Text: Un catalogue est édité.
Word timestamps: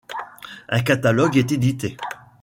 Un 0.69 0.81
catalogue 0.81 1.37
est 1.37 1.51
édité. 1.51 1.95